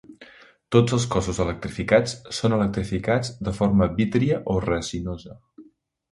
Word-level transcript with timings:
Tots 0.75 0.93
els 0.95 1.03
cossos 1.15 1.39
electrificats 1.43 2.15
són 2.37 2.55
electrificats 2.57 3.29
de 3.49 3.53
forma 3.59 3.89
vítria 3.99 4.39
o 4.55 4.55
resinosa. 4.67 5.37